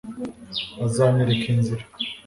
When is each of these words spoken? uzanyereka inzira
uzanyereka 0.85 1.45
inzira 1.53 1.83